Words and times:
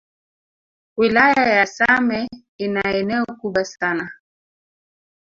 Wilaya 0.97 1.55
ya 1.57 1.65
same 1.67 2.29
ina 2.57 2.83
eneo 2.93 3.25
kubwa 3.25 3.65
sana 3.65 4.11